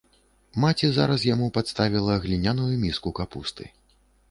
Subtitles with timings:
[0.63, 3.71] Маці зараз яму падставіла гліняную міску капусты.